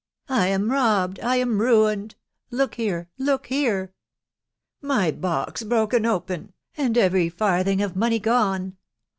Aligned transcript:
"I 0.29 0.47
am 0.47 0.71
robbed— 0.71 1.19
I 1.19 1.35
am 1.35 1.61
ruined!.... 1.61 2.15
Look 2.49 2.73
here!•••. 2.73 3.01
look 3.27 3.45
here!.... 3.45 3.93
my 4.81 5.11
box 5.11 5.61
broken 5.61 6.07
open, 6.07 6.53
and 6.75 6.97
every 6.97 7.29
farthing 7.29 7.83
of 7.83 7.95
money 7.95 8.17
gone. 8.17 8.77